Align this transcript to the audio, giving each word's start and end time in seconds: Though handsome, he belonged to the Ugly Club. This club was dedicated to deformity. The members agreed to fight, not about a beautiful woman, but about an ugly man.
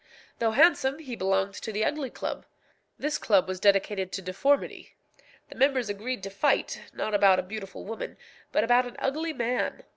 Though 0.39 0.49
handsome, 0.53 0.97
he 0.97 1.15
belonged 1.15 1.53
to 1.53 1.71
the 1.71 1.85
Ugly 1.85 2.09
Club. 2.09 2.47
This 2.97 3.19
club 3.19 3.47
was 3.47 3.59
dedicated 3.59 4.11
to 4.13 4.21
deformity. 4.23 4.95
The 5.49 5.55
members 5.55 5.89
agreed 5.89 6.23
to 6.23 6.31
fight, 6.31 6.85
not 6.91 7.13
about 7.13 7.37
a 7.37 7.43
beautiful 7.43 7.85
woman, 7.85 8.17
but 8.51 8.63
about 8.63 8.87
an 8.87 8.95
ugly 8.97 9.31
man. 9.31 9.83